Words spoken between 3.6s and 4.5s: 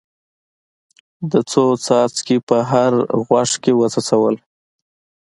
کې وڅڅول.